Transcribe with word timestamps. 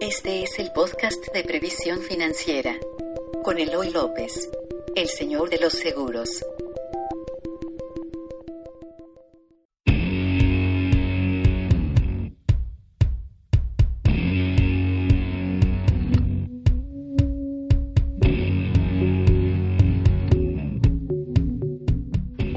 Este 0.00 0.42
es 0.42 0.58
el 0.58 0.72
podcast 0.72 1.32
de 1.32 1.42
previsión 1.42 2.00
financiera 2.00 2.76
con 3.42 3.58
Eloy 3.58 3.90
López, 3.90 4.50
el 4.94 5.08
señor 5.08 5.48
de 5.48 5.58
los 5.58 5.72
seguros. 5.72 6.44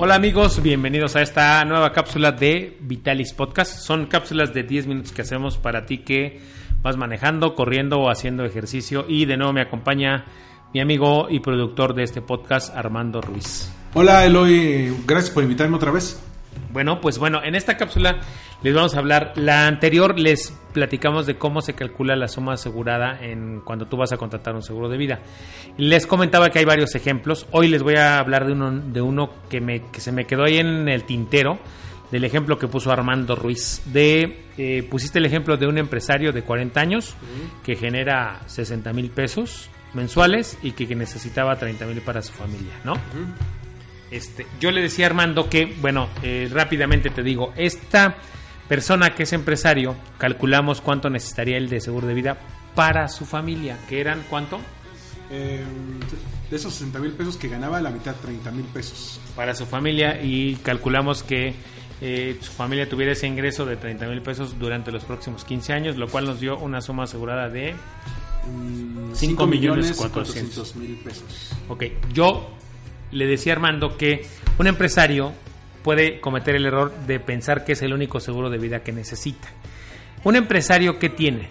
Hola 0.02 0.16
amigos, 0.16 0.62
bienvenidos 0.62 1.16
a 1.16 1.22
esta 1.22 1.64
nueva 1.66 1.92
cápsula 1.94 2.32
de 2.32 2.78
Vitalis 2.82 3.34
Podcast. 3.34 3.80
Son 3.80 4.08
cápsulas 4.08 4.54
de 4.54 4.64
10 4.64 4.88
minutos 4.88 5.12
que 5.12 5.22
hacemos 5.22 5.58
para 5.58 5.86
ti 5.86 6.00
que 6.00 6.40
vas 6.82 6.98
manejando, 6.98 7.56
corriendo 7.56 8.00
o 8.00 8.10
haciendo 8.10 8.46
ejercicio. 8.46 9.06
Y 9.08 9.26
de 9.26 9.38
nuevo 9.38 9.54
me 9.54 9.62
acompaña 9.62 10.26
mi 10.74 10.80
amigo 10.80 11.28
y 11.30 11.40
productor 11.40 11.94
de 11.94 12.04
este 12.04 12.22
podcast, 12.22 12.76
Armando 12.76 13.22
Ruiz. 13.22 13.72
Hola 13.94 14.26
Eloy, 14.26 14.96
gracias 15.06 15.34
por 15.34 15.44
invitarme 15.44 15.76
otra 15.76 15.92
vez. 15.92 16.22
Bueno, 16.72 17.02
pues 17.02 17.18
bueno, 17.18 17.42
en 17.44 17.56
esta 17.56 17.78
cápsula 17.78 18.20
les 18.62 18.74
vamos 18.76 18.94
a 18.94 19.00
hablar. 19.00 19.34
La 19.36 19.66
anterior 19.66 20.20
les 20.20 20.54
platicamos 20.74 21.26
de 21.26 21.36
cómo 21.36 21.62
se 21.62 21.74
calcula 21.74 22.16
la 22.16 22.28
suma 22.28 22.54
asegurada 22.54 23.18
en 23.22 23.62
cuando 23.62 23.88
tú 23.88 23.98
vas 23.98 24.12
a 24.12 24.18
contratar 24.18 24.54
un 24.54 24.62
seguro 24.62 24.90
de 24.90 24.98
vida. 24.98 25.20
Les 25.78 26.06
comentaba 26.06 26.50
que 26.50 26.60
hay 26.60 26.66
varios 26.66 26.94
ejemplos. 26.94 27.48
Hoy 27.52 27.70
les 27.70 27.82
voy 27.82 27.96
a 27.96 28.20
hablar 28.20 28.46
de 28.46 28.54
uno, 28.54 28.72
de 28.72 29.02
uno 29.02 29.32
que, 29.50 29.62
me, 29.62 29.84
que 29.92 30.02
se 30.02 30.12
me 30.12 30.26
quedó 30.26 30.44
ahí 30.44 30.58
en 30.58 30.88
el 30.88 31.04
tintero, 31.06 31.58
del 32.12 32.24
ejemplo 32.24 32.58
que 32.58 32.68
puso 32.68 32.92
Armando 32.92 33.36
Ruiz. 33.36 33.82
De, 33.86 34.46
eh, 34.58 34.88
pusiste 34.90 35.20
el 35.20 35.26
ejemplo 35.26 35.58
de 35.58 35.68
un 35.68 35.78
empresario 35.78 36.32
de 36.32 36.42
40 36.42 36.80
años 36.80 37.16
que 37.64 37.76
genera 37.76 38.42
60 38.48 38.94
mil 38.94 39.10
pesos 39.12 39.70
mensuales 39.94 40.58
y 40.62 40.72
que, 40.72 40.88
que 40.88 40.96
necesitaba 40.96 41.58
30 41.58 41.86
mil 41.86 42.02
para 42.02 42.22
su 42.22 42.34
familia, 42.34 42.74
¿no? 42.84 42.94
Este, 44.12 44.46
yo 44.60 44.72
le 44.72 44.82
decía 44.82 45.06
a 45.06 45.10
Armando 45.10 45.50
que, 45.50 45.66
bueno, 45.66 46.10
eh, 46.24 46.50
rápidamente 46.52 47.10
te 47.10 47.22
digo, 47.22 47.54
esta 47.56 48.16
persona 48.68 49.14
que 49.14 49.24
es 49.24 49.34
empresario, 49.34 49.96
calculamos 50.18 50.82
cuánto 50.82 51.10
necesitaría 51.10 51.58
él 51.58 51.70
de 51.70 51.80
seguro 51.80 52.08
de 52.08 52.14
vida 52.14 52.38
para 52.76 53.08
su 53.08 53.26
familia, 53.26 53.78
que 53.88 54.00
eran 54.00 54.24
cuánto? 54.30 54.60
Eh, 55.32 55.64
de 56.50 56.56
esos 56.56 56.74
60 56.74 57.00
mil 57.00 57.12
pesos 57.12 57.38
que 57.38 57.48
ganaba, 57.48 57.80
la 57.82 57.92
mitad 57.92 58.16
30 58.16 58.52
mil 58.52 58.66
pesos. 58.66 59.20
Para 59.36 59.54
su 59.54 59.66
familia 59.66 60.22
y 60.22 60.56
calculamos 60.56 61.22
que 61.22 61.54
eh, 62.02 62.38
su 62.42 62.52
familia 62.52 62.88
tuviera 62.88 63.12
ese 63.12 63.28
ingreso 63.28 63.66
de 63.66 63.76
30 63.76 64.08
mil 64.08 64.22
pesos 64.22 64.58
durante 64.58 64.92
los 64.92 65.04
próximos 65.04 65.44
15 65.44 65.74
años, 65.74 65.98
lo 65.98 66.08
cual 66.08 66.26
nos 66.26 66.40
dio 66.40 66.58
una 66.58 66.82
suma 66.82 67.04
asegurada 67.04 67.50
de 67.50 67.76
5 69.14 69.46
Mm, 69.46 69.50
millones 69.50 69.94
400 69.94 70.76
mil 70.76 70.96
pesos. 70.98 71.52
Ok, 71.68 71.84
yo 72.14 72.50
le 73.12 73.26
decía 73.26 73.54
a 73.54 73.56
Armando 73.56 73.98
que 73.98 74.26
un 74.58 74.68
empresario 74.68 75.34
puede 75.84 76.20
cometer 76.20 76.56
el 76.56 76.66
error 76.66 76.94
de 77.08 77.20
pensar 77.20 77.66
que 77.66 77.74
es 77.74 77.82
el 77.82 77.94
único 77.94 78.20
seguro 78.20 78.50
de 78.50 78.58
vida 78.58 78.82
que 78.84 78.92
necesita. 78.92 79.50
Un 80.24 80.36
empresario, 80.36 81.00
¿qué 81.00 81.10
tiene? 81.10 81.50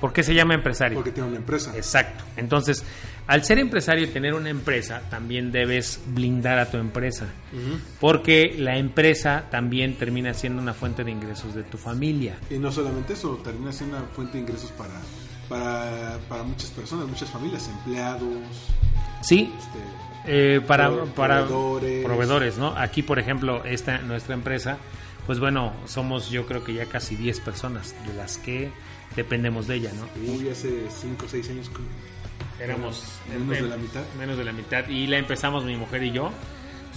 ¿Por 0.00 0.12
qué 0.12 0.22
se 0.22 0.34
llama 0.34 0.54
empresario? 0.54 0.96
Porque 0.96 1.12
tiene 1.12 1.28
una 1.28 1.38
empresa. 1.38 1.72
Exacto. 1.76 2.24
Entonces, 2.36 2.84
al 3.26 3.44
ser 3.44 3.58
empresario 3.58 4.04
y 4.04 4.08
tener 4.08 4.34
una 4.34 4.50
empresa, 4.50 5.02
también 5.10 5.52
debes 5.52 6.00
blindar 6.08 6.58
a 6.58 6.70
tu 6.70 6.76
empresa. 6.78 7.26
Porque 8.00 8.54
la 8.58 8.76
empresa 8.78 9.44
también 9.50 9.94
termina 9.96 10.34
siendo 10.34 10.60
una 10.60 10.74
fuente 10.74 11.04
de 11.04 11.10
ingresos 11.10 11.54
de 11.54 11.62
tu 11.62 11.78
familia. 11.78 12.36
Y 12.50 12.58
no 12.58 12.70
solamente 12.72 13.12
eso, 13.14 13.36
termina 13.44 13.72
siendo 13.72 13.96
una 13.98 14.06
fuente 14.06 14.34
de 14.34 14.40
ingresos 14.40 14.70
para, 14.72 14.94
para, 15.48 16.18
para 16.28 16.42
muchas 16.42 16.70
personas, 16.70 17.06
muchas 17.08 17.30
familias, 17.30 17.68
empleados, 17.68 18.28
Sí, 19.22 19.52
este, 19.56 19.78
Eh, 20.26 20.60
para, 20.66 20.90
para 21.14 21.46
proveedores. 21.46 22.04
proveedores, 22.04 22.58
¿no? 22.58 22.76
Aquí, 22.76 23.02
por 23.02 23.18
ejemplo, 23.20 23.64
esta 23.64 23.98
nuestra 23.98 24.34
empresa, 24.34 24.78
pues 25.26 25.38
bueno, 25.38 25.72
somos 25.86 26.28
yo 26.30 26.44
creo 26.46 26.64
que 26.64 26.74
ya 26.74 26.86
casi 26.86 27.14
10 27.16 27.38
personas 27.40 27.94
de 28.06 28.14
las 28.14 28.38
que 28.38 28.70
dependemos 29.14 29.66
de 29.68 29.76
ella, 29.76 29.90
¿no? 29.94 30.08
uy, 30.32 30.48
hace 30.48 30.86
5 30.90 31.26
o 31.26 31.28
6 31.28 31.50
años 31.50 31.70
Éramos 32.62 33.04
Menos 33.28 33.48
de 33.48 33.68
la 33.68 33.76
mitad. 33.76 34.02
Menos 34.18 34.38
de 34.38 34.44
la 34.44 34.52
mitad. 34.52 34.88
Y 34.88 35.06
la 35.06 35.18
empezamos 35.18 35.64
mi 35.64 35.76
mujer 35.76 36.02
y 36.02 36.12
yo, 36.12 36.30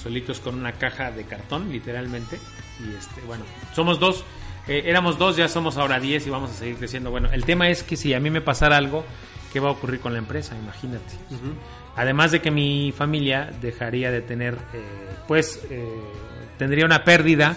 solitos 0.01 0.39
con 0.39 0.55
una 0.55 0.73
caja 0.73 1.11
de 1.11 1.23
cartón, 1.25 1.71
literalmente. 1.71 2.39
Y 2.79 2.93
este, 2.95 3.21
bueno, 3.21 3.43
somos 3.73 3.99
dos. 3.99 4.23
eh, 4.67 4.83
éramos 4.85 5.17
dos, 5.17 5.37
ya 5.37 5.47
somos 5.47 5.77
ahora 5.77 5.99
10 5.99 6.27
y 6.27 6.29
vamos 6.29 6.51
a 6.51 6.53
seguir 6.53 6.75
creciendo. 6.77 7.11
Bueno, 7.11 7.29
el 7.31 7.45
tema 7.45 7.69
es 7.69 7.83
que 7.83 7.95
si 7.95 8.13
a 8.13 8.19
mí 8.19 8.29
me 8.29 8.41
pasara 8.41 8.77
algo, 8.77 9.05
¿qué 9.53 9.59
va 9.59 9.69
a 9.69 9.71
ocurrir 9.71 9.99
con 9.99 10.13
la 10.13 10.19
empresa? 10.19 10.55
Imagínate. 10.57 11.15
Además 11.95 12.31
de 12.31 12.41
que 12.41 12.51
mi 12.51 12.91
familia 12.91 13.51
dejaría 13.61 14.11
de 14.11 14.21
tener, 14.21 14.55
eh, 14.73 14.83
pues, 15.27 15.61
eh, 15.69 15.87
tendría 16.57 16.85
una 16.85 17.03
pérdida. 17.03 17.55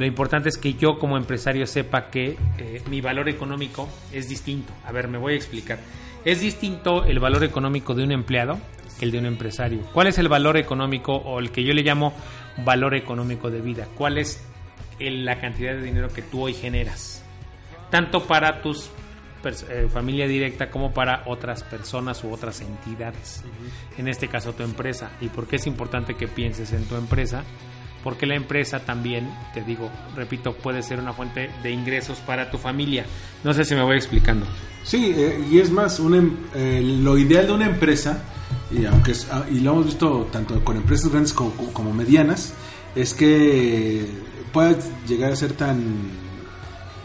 Lo 0.00 0.06
importante 0.06 0.48
es 0.48 0.56
que 0.56 0.72
yo 0.72 0.98
como 0.98 1.18
empresario 1.18 1.66
sepa 1.66 2.08
que 2.08 2.38
eh, 2.56 2.80
mi 2.88 3.02
valor 3.02 3.28
económico 3.28 3.86
es 4.14 4.30
distinto. 4.30 4.72
A 4.86 4.92
ver, 4.92 5.08
me 5.08 5.18
voy 5.18 5.34
a 5.34 5.36
explicar. 5.36 5.78
Es 6.24 6.40
distinto 6.40 7.04
el 7.04 7.18
valor 7.20 7.44
económico 7.44 7.92
de 7.94 8.04
un 8.04 8.12
empleado 8.12 8.58
que 8.98 9.04
el 9.04 9.10
de 9.10 9.18
un 9.18 9.26
empresario. 9.26 9.80
¿Cuál 9.92 10.06
es 10.06 10.16
el 10.16 10.30
valor 10.30 10.56
económico 10.56 11.16
o 11.16 11.38
el 11.38 11.50
que 11.50 11.64
yo 11.64 11.74
le 11.74 11.82
llamo 11.82 12.14
valor 12.64 12.94
económico 12.94 13.50
de 13.50 13.60
vida? 13.60 13.88
¿Cuál 13.94 14.16
es 14.16 14.42
el- 14.98 15.26
la 15.26 15.38
cantidad 15.38 15.74
de 15.74 15.82
dinero 15.82 16.08
que 16.08 16.22
tú 16.22 16.44
hoy 16.44 16.54
generas? 16.54 17.22
Tanto 17.90 18.22
para 18.26 18.62
tus 18.62 18.88
eh, 19.44 19.86
familia 19.92 20.26
directa 20.26 20.70
como 20.70 20.94
para 20.94 21.24
otras 21.26 21.62
personas 21.62 22.24
u 22.24 22.32
otras 22.32 22.62
entidades. 22.62 23.44
En 23.98 24.08
este 24.08 24.28
caso 24.28 24.54
tu 24.54 24.62
empresa. 24.62 25.10
¿Y 25.20 25.28
por 25.28 25.46
qué 25.46 25.56
es 25.56 25.66
importante 25.66 26.14
que 26.14 26.26
pienses 26.26 26.72
en 26.72 26.86
tu 26.86 26.96
empresa? 26.96 27.44
Porque 28.02 28.26
la 28.26 28.34
empresa 28.34 28.80
también, 28.80 29.28
te 29.52 29.62
digo, 29.62 29.90
repito, 30.16 30.54
puede 30.54 30.82
ser 30.82 30.98
una 31.00 31.12
fuente 31.12 31.50
de 31.62 31.70
ingresos 31.70 32.18
para 32.18 32.50
tu 32.50 32.56
familia. 32.58 33.04
No 33.44 33.52
sé 33.52 33.64
si 33.64 33.74
me 33.74 33.82
voy 33.82 33.96
explicando. 33.96 34.46
Sí, 34.84 35.12
eh, 35.14 35.44
y 35.50 35.58
es 35.58 35.70
más, 35.70 35.98
em- 36.00 36.36
eh, 36.54 36.80
lo 37.02 37.18
ideal 37.18 37.46
de 37.46 37.52
una 37.52 37.66
empresa, 37.66 38.22
y 38.70 38.86
aunque 38.86 39.12
es- 39.12 39.28
ah, 39.30 39.44
y 39.50 39.60
lo 39.60 39.72
hemos 39.72 39.86
visto 39.86 40.28
tanto 40.32 40.62
con 40.64 40.76
empresas 40.76 41.10
grandes 41.10 41.34
como, 41.34 41.52
como 41.74 41.92
medianas, 41.92 42.54
es 42.94 43.12
que 43.12 44.06
pueda 44.52 44.74
llegar 45.06 45.32
a 45.32 45.36
ser 45.36 45.52
tan, 45.52 45.80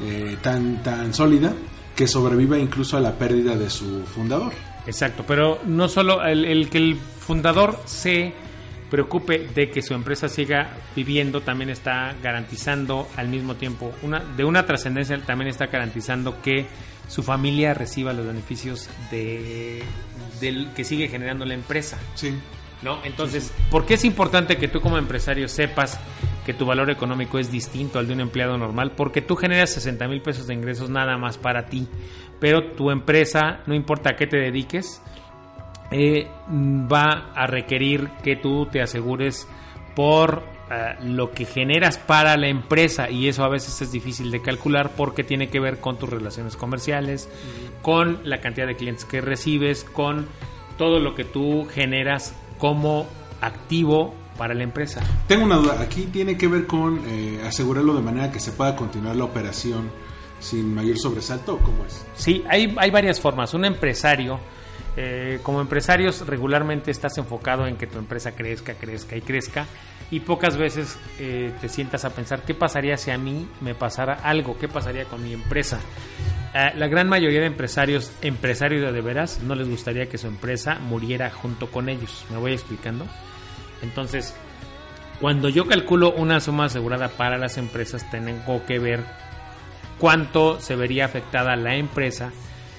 eh, 0.01 0.38
tan, 0.41 0.81
tan 0.84 1.13
sólida 1.13 1.53
que 1.95 2.07
sobreviva 2.07 2.57
incluso 2.57 2.97
a 2.97 3.01
la 3.01 3.13
pérdida 3.13 3.55
de 3.55 3.69
su 3.69 4.03
fundador. 4.03 4.51
Exacto, 4.88 5.23
pero 5.28 5.59
no 5.66 5.88
solo 5.88 6.23
el, 6.23 6.45
el 6.45 6.69
que 6.69 6.78
el 6.78 6.95
fundador 6.95 7.79
se 7.85 8.34
preocupe 8.95 9.50
de 9.53 9.69
que 9.69 9.81
su 9.81 9.94
empresa 9.94 10.29
siga 10.29 10.69
viviendo, 10.95 11.41
también 11.41 11.69
está 11.69 12.16
garantizando 12.23 13.09
al 13.17 13.28
mismo 13.28 13.56
tiempo, 13.56 13.91
una, 14.03 14.19
de 14.22 14.45
una 14.45 14.66
trascendencia, 14.66 15.22
también 15.22 15.50
está 15.50 15.66
garantizando 15.66 16.41
que 16.41 16.66
su 17.09 17.22
familia 17.22 17.73
reciba 17.73 18.13
los 18.13 18.25
beneficios 18.25 18.89
de, 19.11 19.84
del 20.39 20.69
que 20.73 20.85
sigue 20.85 21.09
generando 21.09 21.44
la 21.44 21.55
empresa. 21.55 22.00
Sí. 22.13 22.34
¿no? 22.84 23.00
Entonces, 23.03 23.53
¿por 23.69 23.85
qué 23.85 23.95
es 23.95 24.05
importante 24.05 24.55
que 24.55 24.69
tú 24.69 24.79
como 24.79 24.97
empresario 24.97 25.50
sepas 25.50 26.00
que 26.45 26.53
tu 26.53 26.66
valor 26.66 26.89
económico 26.89 27.38
es 27.38 27.51
distinto 27.51 28.00
al 28.00 28.07
de 28.07 28.13
un 28.13 28.22
empleado 28.22 28.57
normal? 28.57 28.94
Porque 28.95 29.22
tú 29.22 29.35
generas 29.35 29.72
60 29.72 30.07
mil 30.07 30.22
pesos 30.22 30.47
de 30.47 30.53
ingresos 30.53 30.89
nada 30.89 31.17
más 31.17 31.38
para 31.38 31.66
ti, 31.66 31.85
pero 32.39 32.72
tu 32.72 32.91
empresa, 32.91 33.59
no 33.66 33.75
importa 33.75 34.11
a 34.11 34.16
qué 34.16 34.25
te 34.25 34.38
dediques, 34.38 35.01
eh, 35.91 36.28
va 36.50 37.31
a 37.35 37.47
requerir 37.47 38.09
que 38.23 38.35
tú 38.35 38.68
te 38.68 38.81
asegures 38.81 39.47
por 39.96 40.44
eh, 40.69 40.96
lo 41.03 41.31
que 41.31 41.46
generas 41.46 41.97
para 41.97 42.35
la 42.38 42.47
empresa 42.47 43.09
y 43.09 43.28
eso 43.28 43.44
a 43.44 43.50
veces 43.50 43.81
es 43.81 43.91
difícil 43.91 44.31
de 44.31 44.41
calcular 44.41 44.91
porque 44.96 45.23
tiene 45.23 45.50
que 45.50 45.59
ver 45.59 45.79
con 45.79 45.97
tus 45.97 46.09
relaciones 46.09 46.56
comerciales, 46.56 47.29
con 47.82 48.20
la 48.23 48.41
cantidad 48.41 48.67
de 48.67 48.76
clientes 48.76 49.05
que 49.05 49.22
recibes, 49.22 49.84
con 49.84 50.28
todo 50.78 50.99
lo 50.99 51.16
que 51.16 51.23
tú 51.23 51.66
generas 51.66 52.34
como 52.58 53.08
activo 53.41 54.14
para 54.38 54.53
la 54.53 54.64
empresa. 54.64 55.02
Tengo 55.28 55.46
una 55.46 55.55
duda, 55.55 55.79
aquí 55.79 56.03
tiene 56.11 56.38
que 56.38 56.47
ver 56.47 56.67
con 56.67 57.02
eh, 57.08 57.41
asegurarlo 57.46 57.93
de 57.93 58.02
manera 58.02 58.31
que 58.31 58.40
se 58.40 58.52
pueda 58.52 58.76
continuar 58.76 59.16
la 59.16 59.23
operación 59.23 59.90
sin 60.40 60.73
mayor 60.73 60.97
sobresalto 60.97 61.55
o 61.55 61.58
cómo 61.59 61.85
es? 61.85 62.05
Sí, 62.16 62.43
hay, 62.47 62.73
hay 62.78 62.91
varias 62.91 63.20
formas. 63.20 63.53
Un 63.53 63.66
empresario, 63.66 64.40
eh, 64.97 65.39
como 65.43 65.59
empresarios 65.59 66.25
regularmente 66.25 66.89
estás 66.89 67.17
enfocado 67.17 67.67
en 67.67 67.75
que 67.75 67.87
tu 67.87 67.97
empresa 67.97 68.33
crezca, 68.33 68.75
crezca 68.75 69.17
y 69.17 69.21
crezca 69.21 69.65
y 70.09 70.21
pocas 70.21 70.55
veces 70.55 70.97
eh, 71.19 71.51
te 71.59 71.67
sientas 71.67 72.05
a 72.05 72.11
pensar 72.11 72.43
qué 72.43 72.53
pasaría 72.53 72.95
si 72.97 73.11
a 73.11 73.17
mí 73.17 73.47
me 73.59 73.75
pasara 73.75 74.13
algo, 74.23 74.57
qué 74.57 74.67
pasaría 74.67 75.05
con 75.05 75.23
mi 75.23 75.33
empresa. 75.33 75.79
Eh, 76.53 76.71
la 76.75 76.87
gran 76.87 77.09
mayoría 77.09 77.41
de 77.41 77.47
empresarios, 77.47 78.11
empresarios 78.21 78.93
de, 78.93 79.01
veras, 79.01 79.41
no 79.43 79.55
les 79.55 79.67
gustaría 79.67 80.07
que 80.07 80.17
su 80.17 80.27
empresa 80.27 80.75
muriera 80.79 81.29
junto 81.29 81.69
con 81.69 81.89
ellos. 81.89 82.25
¿Me 82.29 82.37
voy 82.37 82.53
explicando? 82.53 83.05
Entonces, 83.81 84.33
cuando 85.19 85.49
yo 85.49 85.65
calculo 85.65 86.13
una 86.13 86.39
suma 86.39 86.65
asegurada 86.65 87.09
para 87.09 87.37
las 87.37 87.57
empresas, 87.57 88.09
tengo 88.09 88.65
que 88.65 88.79
ver 88.79 89.03
cuánto 89.99 90.61
se 90.61 90.75
vería 90.75 91.05
afectada 91.05 91.57
la 91.57 91.75
empresa 91.75 92.31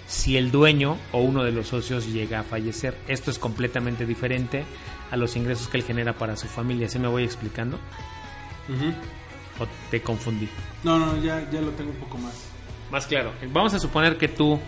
si 0.06 0.37
el 0.37 0.50
dueño 0.50 0.97
o 1.12 1.20
uno 1.20 1.43
de 1.44 1.53
los 1.53 1.69
socios 1.69 2.12
llega 2.12 2.41
a 2.41 2.43
fallecer. 2.43 2.97
Esto 3.08 3.31
es 3.31 3.38
completamente 3.38 4.06
diferente 4.06 4.64
a 5.11 5.17
los 5.17 5.37
ingresos 5.37 5.69
que 5.69 5.79
él 5.79 5.85
genera 5.85 6.12
para 6.14 6.37
su 6.37 6.47
familia. 6.47 6.88
¿Sí 6.88 6.99
me 6.99 7.08
voy 7.08 7.25
explicando? 7.25 7.79
¿O 9.58 9.67
te 9.91 10.00
confundí? 10.00 10.49
No, 10.85 10.99
no, 10.99 11.23
ya, 11.23 11.49
ya 11.50 11.61
lo 11.61 11.70
tengo 11.70 11.91
un 11.91 11.97
poco 11.97 12.19
más. 12.19 12.49
Más 12.91 13.06
claro. 13.06 13.32
Vamos 13.53 13.75
a 13.75 13.79
suponer 13.79 14.17
que 14.17 14.29
tú 14.29 14.61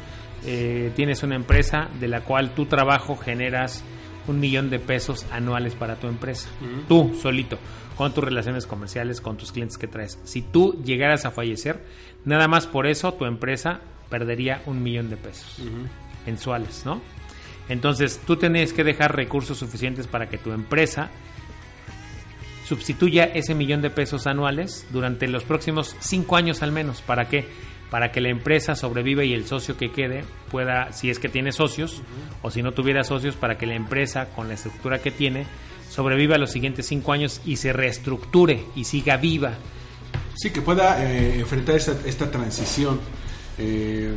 eh, 0.45 0.93
tienes 0.97 1.23
una 1.23 1.37
empresa 1.37 1.89
de 2.01 2.09
la 2.09 2.23
cual 2.23 2.55
tu 2.55 2.67
trabajo 2.67 3.17
generas 3.17 3.83
un 4.27 4.41
millón 4.41 4.71
de 4.71 4.79
pesos 4.79 5.27
anuales 5.31 5.75
para 5.75 5.97
tu 5.97 6.07
empresa. 6.07 6.49
Tú, 6.87 7.17
solito, 7.21 7.59
con 7.97 8.13
tus 8.13 8.23
relaciones 8.25 8.67
comerciales, 8.67 9.21
con 9.21 9.37
tus 9.37 9.53
clientes 9.53 9.79
que 9.79 9.87
traes. 9.87 10.19
Si 10.25 10.43
tú 10.43 10.83
llegaras 10.85 11.25
a 11.25 11.31
fallecer, 11.31 11.83
nada 12.25 12.47
más 12.47 12.67
por 12.67 12.87
eso 12.87 13.15
tu 13.15 13.25
empresa 13.25 13.81
perdería 14.09 14.63
un 14.67 14.83
millón 14.83 15.11
de 15.11 15.17
pesos 15.17 15.61
mensuales, 16.27 16.83
¿no? 16.85 17.01
Entonces 17.69 18.21
tú 18.27 18.37
tienes 18.37 18.73
que 18.73 18.85
dejar 18.85 19.15
recursos 19.15 19.59
suficientes 19.59 20.07
para 20.07 20.29
que 20.29 20.39
tu 20.39 20.53
empresa 20.53 21.11
sustituya 22.67 23.25
ese 23.25 23.55
millón 23.55 23.81
de 23.81 23.91
pesos 23.91 24.27
anuales 24.27 24.87
durante 24.91 25.27
los 25.27 25.45
próximos 25.45 25.97
cinco 26.01 26.37
años 26.37 26.63
al 26.63 26.73
menos. 26.73 27.01
¿Para 27.01 27.29
qué? 27.29 27.47
Para 27.91 28.13
que 28.13 28.21
la 28.21 28.29
empresa 28.29 28.75
sobreviva 28.75 29.25
y 29.25 29.33
el 29.33 29.47
socio 29.47 29.77
que 29.77 29.91
quede 29.91 30.25
pueda, 30.51 30.93
si 30.93 31.09
es 31.09 31.19
que 31.19 31.31
tiene 31.31 31.53
socios, 31.53 32.03
o 32.43 32.51
si 32.51 32.63
no 32.63 32.73
tuviera 32.73 33.05
socios, 33.05 33.37
para 33.37 33.57
que 33.57 33.67
la 33.67 33.75
empresa, 33.75 34.29
con 34.37 34.49
la 34.49 34.55
estructura 34.55 34.99
que 34.99 35.11
tiene, 35.11 35.47
sobreviva 35.89 36.37
los 36.37 36.51
siguientes 36.51 36.87
cinco 36.87 37.13
años 37.13 37.41
y 37.47 37.57
se 37.57 37.73
reestructure 37.73 38.63
y 38.77 38.85
siga 38.85 39.17
viva. 39.17 39.53
Sí, 40.35 40.51
que 40.51 40.61
pueda 40.61 41.03
eh, 41.03 41.41
enfrentar 41.41 41.77
esta, 41.77 41.97
esta 42.05 42.31
transición. 42.31 43.01
Eh, 43.59 44.13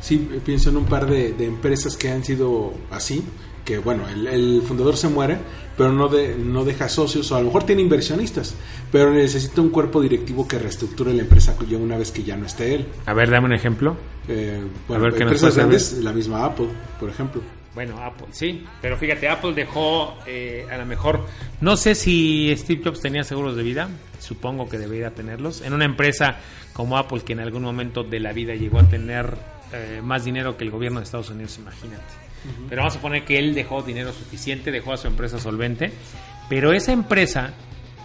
sí, 0.00 0.28
pienso 0.44 0.70
en 0.70 0.76
un 0.76 0.84
par 0.84 1.06
de, 1.06 1.32
de 1.32 1.46
empresas 1.46 1.96
que 1.96 2.10
han 2.10 2.24
sido 2.24 2.72
así, 2.90 3.22
que 3.64 3.78
bueno, 3.78 4.08
el, 4.08 4.26
el, 4.26 4.62
fundador 4.62 4.96
se 4.96 5.08
muere, 5.08 5.36
pero 5.76 5.92
no, 5.92 6.08
de, 6.08 6.36
no 6.36 6.64
deja 6.64 6.88
socios, 6.88 7.30
o 7.30 7.36
a 7.36 7.40
lo 7.40 7.46
mejor 7.46 7.64
tiene 7.64 7.82
inversionistas, 7.82 8.54
pero 8.90 9.12
necesita 9.12 9.60
un 9.60 9.68
cuerpo 9.68 10.00
directivo 10.00 10.48
que 10.48 10.58
reestructure 10.58 11.12
la 11.12 11.22
empresa 11.22 11.54
ya 11.68 11.76
una 11.76 11.98
vez 11.98 12.10
que 12.10 12.22
ya 12.22 12.36
no 12.36 12.46
esté 12.46 12.74
él. 12.74 12.86
A 13.04 13.12
ver, 13.12 13.30
dame 13.30 13.46
un 13.46 13.52
ejemplo. 13.52 13.96
Eh, 14.26 14.62
bueno, 14.88 15.04
a 15.04 15.10
ver, 15.10 15.22
empresas 15.22 15.54
grandes, 15.54 15.92
la 16.02 16.12
misma 16.12 16.46
Apple, 16.46 16.68
por 16.98 17.10
ejemplo. 17.10 17.42
Bueno, 17.78 18.02
Apple, 18.02 18.26
sí, 18.32 18.64
pero 18.82 18.96
fíjate, 18.96 19.28
Apple 19.28 19.52
dejó 19.52 20.18
eh, 20.26 20.66
a 20.68 20.76
lo 20.78 20.84
mejor, 20.84 21.24
no 21.60 21.76
sé 21.76 21.94
si 21.94 22.52
Steve 22.56 22.82
Jobs 22.82 23.00
tenía 23.00 23.22
seguros 23.22 23.54
de 23.54 23.62
vida, 23.62 23.88
supongo 24.18 24.68
que 24.68 24.78
debería 24.78 25.10
tenerlos, 25.10 25.60
en 25.60 25.72
una 25.72 25.84
empresa 25.84 26.40
como 26.72 26.98
Apple 26.98 27.20
que 27.20 27.34
en 27.34 27.38
algún 27.38 27.62
momento 27.62 28.02
de 28.02 28.18
la 28.18 28.32
vida 28.32 28.56
llegó 28.56 28.80
a 28.80 28.88
tener 28.88 29.32
eh, 29.72 30.00
más 30.02 30.24
dinero 30.24 30.56
que 30.56 30.64
el 30.64 30.72
gobierno 30.72 30.98
de 30.98 31.04
Estados 31.04 31.30
Unidos, 31.30 31.56
imagínate. 31.56 32.02
Uh 32.02 32.48
-huh. 32.48 32.66
Pero 32.68 32.80
vamos 32.80 32.94
a 32.94 32.96
suponer 32.96 33.24
que 33.24 33.38
él 33.38 33.54
dejó 33.54 33.80
dinero 33.82 34.12
suficiente, 34.12 34.72
dejó 34.72 34.94
a 34.94 34.96
su 34.96 35.06
empresa 35.06 35.38
solvente, 35.38 35.92
pero 36.48 36.72
esa 36.72 36.90
empresa 36.90 37.54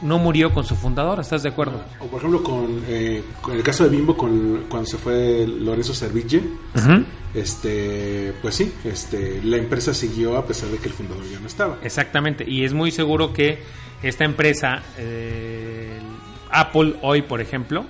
no 0.03 0.19
murió 0.19 0.53
con 0.53 0.63
su 0.65 0.75
fundador, 0.75 1.19
¿estás 1.19 1.43
de 1.43 1.49
acuerdo? 1.49 1.81
O 1.99 2.07
por 2.07 2.19
ejemplo, 2.19 2.43
con, 2.43 2.83
eh, 2.87 3.23
con 3.41 3.55
el 3.55 3.63
caso 3.63 3.85
de 3.85 3.89
Bimbo, 3.89 4.15
con, 4.15 4.65
cuando 4.69 4.87
se 4.87 4.97
fue 4.97 5.47
Lorenzo 5.47 5.93
Serville, 5.93 6.39
uh 6.39 6.79
-huh. 6.79 7.05
este, 7.33 8.33
pues 8.41 8.55
sí, 8.55 8.71
este, 8.83 9.41
la 9.43 9.57
empresa 9.57 9.93
siguió 9.93 10.37
a 10.37 10.45
pesar 10.45 10.69
de 10.69 10.77
que 10.77 10.89
el 10.89 10.93
fundador 10.93 11.23
ya 11.29 11.39
no 11.39 11.47
estaba. 11.47 11.77
Exactamente, 11.81 12.43
y 12.47 12.63
es 12.63 12.73
muy 12.73 12.91
seguro 12.91 13.33
que 13.33 13.59
esta 14.03 14.25
empresa, 14.25 14.83
eh, 14.97 15.99
Apple 16.51 16.95
hoy, 17.01 17.21
por 17.21 17.39
ejemplo, 17.41 17.85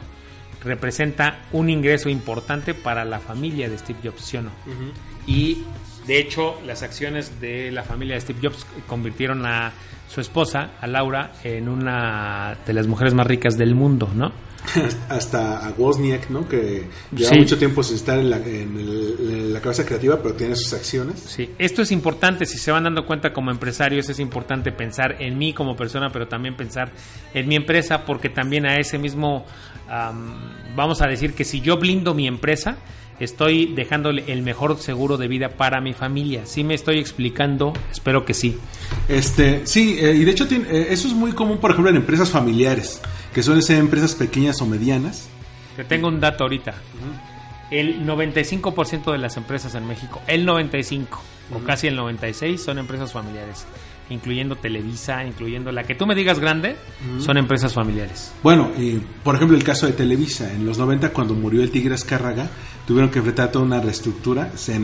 representa 0.63 1.41
un 1.51 1.69
ingreso 1.69 2.09
importante 2.09 2.73
para 2.73 3.03
la 3.03 3.19
familia 3.19 3.69
de 3.69 3.77
Steve 3.77 3.99
Jobs, 4.03 4.21
¿sí 4.21 4.37
o 4.37 4.43
no? 4.43 4.51
Uh 4.65 4.69
-huh. 4.69 4.91
Y 5.25 5.63
de 6.07 6.19
hecho, 6.19 6.59
las 6.65 6.83
acciones 6.83 7.39
de 7.39 7.71
la 7.71 7.83
familia 7.83 8.15
de 8.15 8.21
Steve 8.21 8.39
Jobs 8.41 8.65
convirtieron 8.87 9.45
a 9.45 9.71
su 10.09 10.21
esposa, 10.21 10.71
a 10.81 10.87
Laura, 10.87 11.31
en 11.43 11.69
una 11.69 12.57
de 12.65 12.73
las 12.73 12.87
mujeres 12.87 13.13
más 13.13 13.25
ricas 13.25 13.57
del 13.57 13.73
mundo, 13.73 14.09
¿no? 14.13 14.31
Hasta 15.09 15.67
a 15.67 15.71
Wozniak, 15.77 16.29
¿no? 16.29 16.47
Que 16.47 16.87
lleva 17.15 17.29
sí. 17.29 17.39
mucho 17.39 17.57
tiempo 17.57 17.83
sin 17.83 17.95
estar 17.95 18.17
en 18.17 18.29
la, 18.29 18.37
en, 18.37 18.77
el, 18.77 19.17
en 19.19 19.53
la, 19.53 19.61
cabeza 19.61 19.85
creativa, 19.85 20.21
pero 20.21 20.35
tiene 20.35 20.55
sus 20.55 20.73
acciones. 20.73 21.19
Sí, 21.19 21.49
esto 21.57 21.81
es 21.81 21.91
importante, 21.91 22.45
si 22.45 22.57
se 22.57 22.71
van 22.71 22.83
dando 22.83 23.05
cuenta 23.05 23.33
como 23.33 23.51
empresarios, 23.51 24.09
es 24.09 24.19
importante 24.19 24.71
pensar 24.71 25.17
en 25.19 25.37
mí 25.37 25.53
como 25.53 25.75
persona, 25.75 26.09
pero 26.11 26.27
también 26.27 26.55
pensar 26.55 26.91
en 27.33 27.47
mi 27.47 27.55
empresa, 27.55 28.05
porque 28.05 28.29
también 28.29 28.65
a 28.65 28.77
ese 28.77 28.97
mismo, 28.97 29.45
um, 29.87 30.75
vamos 30.75 31.01
a 31.01 31.07
decir 31.07 31.33
que 31.33 31.43
si 31.43 31.61
yo 31.61 31.77
blindo 31.77 32.13
mi 32.13 32.27
empresa, 32.27 32.77
estoy 33.19 33.67
dejándole 33.67 34.23
el 34.27 34.43
mejor 34.43 34.77
seguro 34.77 35.17
de 35.17 35.27
vida 35.27 35.49
para 35.49 35.81
mi 35.81 35.93
familia. 35.93 36.45
¿Sí 36.45 36.63
me 36.63 36.73
estoy 36.73 36.99
explicando? 36.99 37.73
Espero 37.91 38.25
que 38.25 38.33
sí. 38.33 38.57
Este, 39.07 39.65
sí, 39.65 39.97
eh, 39.99 40.13
y 40.15 40.23
de 40.23 40.31
hecho 40.31 40.47
tiene, 40.47 40.65
eh, 40.69 40.87
eso 40.89 41.07
es 41.07 41.13
muy 41.13 41.31
común, 41.31 41.57
por 41.57 41.71
ejemplo, 41.71 41.89
en 41.89 41.97
empresas 41.97 42.29
familiares, 42.29 43.01
que 43.33 43.43
suelen 43.43 43.63
ser 43.63 43.77
empresas 43.77 44.15
pequeñas 44.15 44.61
o 44.61 44.65
medianas. 44.65 45.27
Te 45.75 45.83
tengo 45.83 46.07
un 46.07 46.19
dato 46.19 46.43
ahorita. 46.43 46.71
Uh 46.71 46.73
-huh. 46.73 47.33
El 47.71 48.05
95% 48.05 49.11
de 49.11 49.17
las 49.17 49.37
empresas 49.37 49.73
en 49.75 49.87
México, 49.87 50.21
el 50.27 50.45
95 50.45 51.19
uh 51.49 51.55
-huh. 51.55 51.57
o 51.57 51.63
casi 51.65 51.87
el 51.87 51.95
96 51.95 52.61
son 52.61 52.77
empresas 52.77 53.11
familiares 53.11 53.65
incluyendo 54.09 54.55
Televisa, 54.55 55.25
incluyendo 55.25 55.71
la 55.71 55.83
que 55.83 55.95
tú 55.95 56.05
me 56.05 56.15
digas 56.15 56.39
grande, 56.39 56.75
uh 56.75 57.17
-huh. 57.17 57.21
son 57.21 57.37
empresas 57.37 57.73
familiares. 57.73 58.31
Bueno, 58.43 58.71
y 58.77 58.99
por 59.23 59.35
ejemplo 59.35 59.55
el 59.57 59.63
caso 59.63 59.85
de 59.85 59.93
Televisa, 59.93 60.51
en 60.51 60.65
los 60.65 60.77
90 60.77 61.09
cuando 61.09 61.33
murió 61.33 61.63
el 61.63 61.71
Tigre 61.71 61.95
Azcárraga, 61.95 62.49
tuvieron 62.85 63.09
que 63.09 63.19
enfrentar 63.19 63.51
toda 63.51 63.65
una 63.65 63.79
reestructura. 63.79 64.51
Se, 64.55 64.79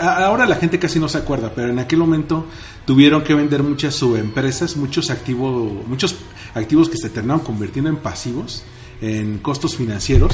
ahora 0.00 0.46
la 0.46 0.56
gente 0.56 0.78
casi 0.78 0.98
no 0.98 1.08
se 1.08 1.18
acuerda, 1.18 1.52
pero 1.54 1.68
en 1.70 1.78
aquel 1.78 1.98
momento 1.98 2.46
tuvieron 2.84 3.22
que 3.22 3.34
vender 3.34 3.62
muchas 3.62 3.94
subempresas, 3.94 4.76
muchos 4.76 5.10
activos, 5.10 5.86
muchos 5.86 6.16
activos 6.54 6.88
que 6.88 6.96
se 6.96 7.10
terminaron 7.10 7.44
convirtiendo 7.44 7.90
en 7.90 7.96
pasivos, 7.96 8.64
en 9.00 9.38
costos 9.38 9.76
financieros, 9.76 10.32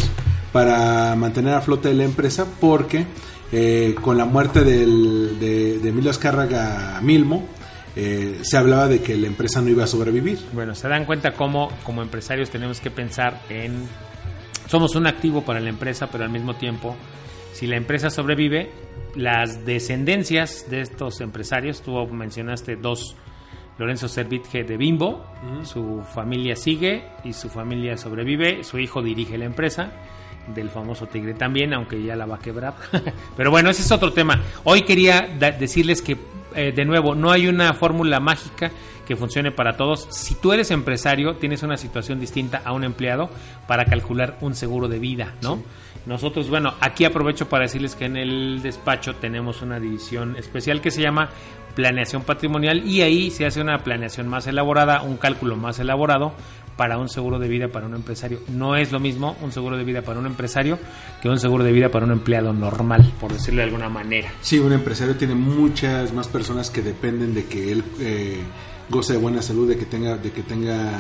para 0.52 1.14
mantener 1.16 1.54
a 1.54 1.60
flote 1.60 1.92
la 1.94 2.04
empresa, 2.04 2.46
porque 2.60 3.06
eh, 3.52 3.94
con 4.00 4.16
la 4.16 4.24
muerte 4.24 4.64
del, 4.64 5.38
de, 5.40 5.78
de 5.78 5.88
Emilio 5.88 6.10
Azcárraga 6.10 7.00
Milmo, 7.02 7.48
eh, 7.96 8.38
se 8.42 8.56
hablaba 8.56 8.88
de 8.88 9.00
que 9.00 9.16
la 9.16 9.26
empresa 9.26 9.60
no 9.60 9.68
iba 9.68 9.84
a 9.84 9.86
sobrevivir. 9.86 10.38
Bueno, 10.52 10.74
se 10.74 10.88
dan 10.88 11.04
cuenta 11.04 11.32
cómo 11.32 11.70
como 11.84 12.02
empresarios 12.02 12.50
tenemos 12.50 12.80
que 12.80 12.90
pensar 12.90 13.42
en 13.48 13.88
somos 14.70 14.94
un 14.94 15.08
activo 15.08 15.42
para 15.42 15.58
la 15.58 15.68
empresa, 15.68 16.08
pero 16.12 16.22
al 16.22 16.30
mismo 16.30 16.54
tiempo, 16.54 16.96
si 17.52 17.66
la 17.66 17.76
empresa 17.76 18.08
sobrevive, 18.08 18.70
las 19.16 19.64
descendencias 19.66 20.66
de 20.70 20.82
estos 20.82 21.20
empresarios, 21.20 21.82
tú 21.82 22.06
mencionaste 22.06 22.76
dos, 22.76 23.16
Lorenzo 23.78 24.06
Servitje 24.06 24.62
de 24.62 24.76
Bimbo, 24.76 25.08
uh 25.42 25.60
-huh. 25.60 25.64
su 25.64 26.02
familia 26.14 26.54
sigue 26.54 27.02
y 27.24 27.32
su 27.32 27.48
familia 27.48 27.96
sobrevive, 27.96 28.62
su 28.62 28.78
hijo 28.78 29.02
dirige 29.02 29.36
la 29.38 29.46
empresa 29.46 29.90
del 30.54 30.70
famoso 30.70 31.06
Tigre 31.06 31.34
también, 31.34 31.74
aunque 31.74 32.02
ya 32.02 32.14
la 32.14 32.26
va 32.26 32.36
a 32.36 32.38
quebrar. 32.38 32.74
Pero 33.36 33.50
bueno, 33.50 33.70
ese 33.70 33.82
es 33.82 33.90
otro 33.90 34.12
tema. 34.12 34.40
Hoy 34.64 34.82
quería 34.82 35.22
decirles 35.58 36.02
que, 36.02 36.16
eh, 36.54 36.72
de 36.72 36.84
nuevo, 36.84 37.14
no 37.14 37.30
hay 37.30 37.46
una 37.46 37.72
fórmula 37.74 38.20
mágica 38.20 38.70
que 39.06 39.16
funcione 39.16 39.50
para 39.50 39.76
todos. 39.76 40.06
Si 40.10 40.34
tú 40.36 40.52
eres 40.52 40.70
empresario, 40.70 41.36
tienes 41.36 41.62
una 41.62 41.76
situación 41.76 42.20
distinta 42.20 42.62
a 42.64 42.72
un 42.72 42.84
empleado 42.84 43.28
para 43.66 43.84
calcular 43.84 44.38
un 44.40 44.54
seguro 44.54 44.88
de 44.88 44.98
vida, 44.98 45.34
¿no? 45.42 45.56
Sí. 45.56 45.62
Nosotros, 46.06 46.48
bueno, 46.48 46.74
aquí 46.80 47.04
aprovecho 47.04 47.48
para 47.48 47.64
decirles 47.64 47.94
que 47.94 48.06
en 48.06 48.16
el 48.16 48.62
despacho 48.62 49.16
tenemos 49.16 49.62
una 49.62 49.78
división 49.78 50.34
especial 50.36 50.80
que 50.80 50.90
se 50.90 51.02
llama 51.02 51.28
planeación 51.74 52.22
patrimonial 52.22 52.86
y 52.86 53.02
ahí 53.02 53.30
se 53.30 53.46
hace 53.46 53.60
una 53.60 53.78
planeación 53.78 54.26
más 54.26 54.46
elaborada, 54.46 55.02
un 55.02 55.16
cálculo 55.16 55.56
más 55.56 55.78
elaborado 55.78 56.32
para 56.80 56.96
un 56.96 57.10
seguro 57.10 57.38
de 57.38 57.46
vida 57.46 57.68
para 57.68 57.84
un 57.84 57.94
empresario. 57.94 58.40
No 58.48 58.74
es 58.74 58.90
lo 58.90 59.00
mismo 59.00 59.36
un 59.42 59.52
seguro 59.52 59.76
de 59.76 59.84
vida 59.84 60.00
para 60.00 60.18
un 60.18 60.24
empresario 60.24 60.78
que 61.20 61.28
un 61.28 61.38
seguro 61.38 61.62
de 61.62 61.72
vida 61.72 61.90
para 61.90 62.06
un 62.06 62.12
empleado 62.12 62.54
normal, 62.54 63.12
por 63.20 63.34
decirlo 63.34 63.58
de 63.58 63.64
alguna 63.64 63.90
manera. 63.90 64.32
Sí, 64.40 64.58
un 64.58 64.72
empresario 64.72 65.14
tiene 65.14 65.34
muchas 65.34 66.14
más 66.14 66.26
personas 66.28 66.70
que 66.70 66.80
dependen 66.80 67.34
de 67.34 67.44
que 67.44 67.70
él 67.70 67.84
eh, 68.00 68.40
goce 68.88 69.12
de 69.12 69.18
buena 69.18 69.42
salud, 69.42 69.68
de 69.68 69.76
que 69.76 69.84
tenga, 69.84 70.16
de 70.16 70.32
que 70.32 70.42
tenga 70.42 70.98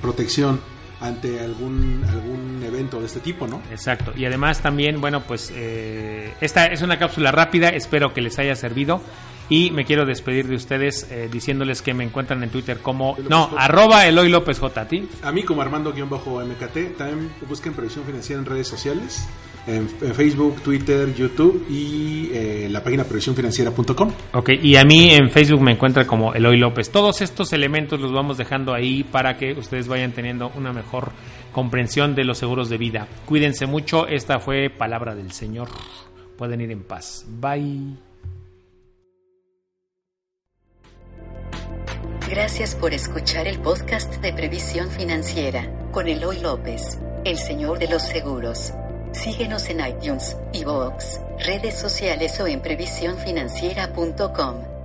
protección 0.00 0.62
ante 0.98 1.40
algún 1.40 2.02
algún 2.08 2.62
evento 2.66 2.98
de 2.98 3.04
este 3.04 3.20
tipo, 3.20 3.46
¿no? 3.46 3.60
Exacto. 3.70 4.14
Y 4.16 4.24
además 4.24 4.62
también, 4.62 4.98
bueno, 4.98 5.24
pues 5.24 5.52
eh, 5.54 6.32
esta 6.40 6.64
es 6.68 6.80
una 6.80 6.98
cápsula 6.98 7.32
rápida, 7.32 7.68
espero 7.68 8.14
que 8.14 8.22
les 8.22 8.38
haya 8.38 8.54
servido. 8.54 9.02
Y 9.50 9.70
me 9.70 9.84
quiero 9.84 10.04
despedir 10.04 10.46
de 10.46 10.56
ustedes 10.56 11.10
eh, 11.10 11.28
diciéndoles 11.30 11.80
que 11.80 11.94
me 11.94 12.04
encuentran 12.04 12.42
en 12.42 12.50
Twitter 12.50 12.78
como... 12.78 13.16
No, 13.28 13.50
arroba 13.56 14.06
Eloy 14.06 14.28
López 14.28 14.58
J. 14.58 14.80
¿a 14.80 14.88
ti? 14.88 15.08
A 15.22 15.32
mí 15.32 15.42
como 15.42 15.62
Armando-MKT. 15.62 16.96
También 16.96 17.30
busquen 17.48 17.72
Previsión 17.72 18.04
Financiera 18.04 18.40
en 18.40 18.46
redes 18.46 18.68
sociales. 18.68 19.26
En, 19.66 19.88
en 20.00 20.14
Facebook, 20.14 20.62
Twitter, 20.62 21.14
YouTube 21.14 21.66
y 21.68 22.30
eh, 22.32 22.68
la 22.70 22.82
página 22.82 23.04
previsiónfinanciera.com. 23.04 24.12
Ok, 24.32 24.50
y 24.62 24.76
a 24.76 24.84
mí 24.84 25.10
en 25.10 25.30
Facebook 25.30 25.60
me 25.60 25.72
encuentra 25.72 26.06
como 26.06 26.32
Eloy 26.32 26.56
López. 26.56 26.90
Todos 26.90 27.20
estos 27.20 27.52
elementos 27.52 28.00
los 28.00 28.12
vamos 28.12 28.38
dejando 28.38 28.72
ahí 28.72 29.04
para 29.04 29.36
que 29.36 29.52
ustedes 29.52 29.86
vayan 29.86 30.12
teniendo 30.12 30.50
una 30.56 30.72
mejor 30.72 31.12
comprensión 31.52 32.14
de 32.14 32.24
los 32.24 32.38
seguros 32.38 32.70
de 32.70 32.78
vida. 32.78 33.08
Cuídense 33.26 33.66
mucho, 33.66 34.06
esta 34.06 34.38
fue 34.38 34.70
palabra 34.70 35.14
del 35.14 35.32
Señor. 35.32 35.68
Pueden 36.38 36.60
ir 36.62 36.70
en 36.70 36.84
paz. 36.84 37.26
Bye. 37.28 38.07
Gracias 42.28 42.74
por 42.74 42.92
escuchar 42.92 43.46
el 43.46 43.58
podcast 43.58 44.16
de 44.16 44.34
Previsión 44.34 44.90
Financiera 44.90 45.66
con 45.92 46.08
Eloy 46.08 46.40
López, 46.40 46.98
el 47.24 47.38
señor 47.38 47.78
de 47.78 47.88
los 47.88 48.02
seguros. 48.02 48.74
Síguenos 49.12 49.70
en 49.70 49.80
iTunes, 49.80 50.36
iVoox, 50.52 51.20
redes 51.38 51.78
sociales 51.78 52.38
o 52.38 52.46
en 52.46 52.60
previsiónfinanciera.com. 52.60 54.77